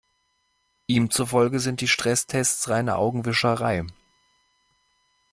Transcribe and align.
Ihm 0.87 1.11
zufolge 1.11 1.59
sind 1.59 1.79
die 1.79 1.87
Stresstests 1.87 2.67
reine 2.69 2.95
Augenwischerei. 2.95 3.85